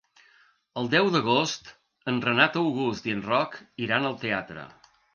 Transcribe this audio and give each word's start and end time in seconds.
El 0.81 0.89
deu 0.93 1.09
d'agost 1.15 1.69
en 2.13 2.19
Renat 2.25 2.59
August 2.65 3.13
i 3.13 3.17
en 3.19 3.25
Roc 3.31 3.63
iran 3.89 4.13
al 4.13 4.21
teatre. 4.27 4.71